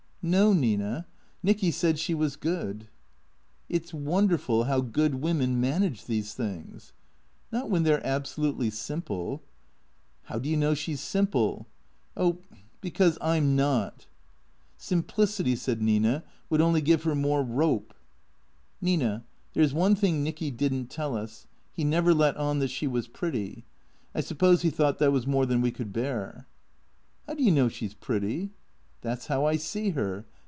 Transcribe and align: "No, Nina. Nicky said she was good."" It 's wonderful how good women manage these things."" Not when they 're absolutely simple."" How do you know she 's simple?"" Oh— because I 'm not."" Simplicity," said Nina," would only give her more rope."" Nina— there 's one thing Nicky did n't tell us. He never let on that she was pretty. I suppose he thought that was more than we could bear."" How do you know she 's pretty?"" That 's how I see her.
"No, 0.23 0.53
Nina. 0.53 1.07
Nicky 1.41 1.71
said 1.71 1.97
she 1.97 2.13
was 2.13 2.35
good."" 2.35 2.87
It 3.69 3.87
's 3.87 3.91
wonderful 3.95 4.65
how 4.65 4.79
good 4.81 5.15
women 5.15 5.59
manage 5.59 6.05
these 6.05 6.35
things."" 6.35 6.93
Not 7.51 7.71
when 7.71 7.81
they 7.81 7.91
're 7.91 8.05
absolutely 8.05 8.69
simple."" 8.69 9.41
How 10.25 10.37
do 10.37 10.47
you 10.47 10.57
know 10.57 10.75
she 10.75 10.93
's 10.93 11.01
simple?"" 11.01 11.65
Oh— 12.15 12.37
because 12.81 13.17
I 13.19 13.37
'm 13.37 13.55
not."" 13.55 14.05
Simplicity," 14.77 15.55
said 15.55 15.81
Nina," 15.81 16.23
would 16.51 16.61
only 16.61 16.81
give 16.81 17.01
her 17.01 17.15
more 17.15 17.41
rope."" 17.43 17.91
Nina— 18.79 19.25
there 19.53 19.67
's 19.67 19.73
one 19.73 19.95
thing 19.95 20.21
Nicky 20.21 20.51
did 20.51 20.71
n't 20.71 20.91
tell 20.91 21.17
us. 21.17 21.47
He 21.71 21.83
never 21.83 22.13
let 22.13 22.37
on 22.37 22.59
that 22.59 22.67
she 22.69 22.85
was 22.85 23.07
pretty. 23.07 23.65
I 24.13 24.21
suppose 24.21 24.61
he 24.61 24.69
thought 24.69 24.99
that 24.99 25.11
was 25.11 25.25
more 25.25 25.47
than 25.47 25.61
we 25.61 25.71
could 25.71 25.91
bear."" 25.91 26.45
How 27.25 27.33
do 27.33 27.41
you 27.41 27.49
know 27.49 27.69
she 27.69 27.87
's 27.87 27.95
pretty?"" 27.95 28.51
That 29.01 29.19
's 29.19 29.25
how 29.25 29.45
I 29.45 29.55
see 29.55 29.89
her. 29.91 30.25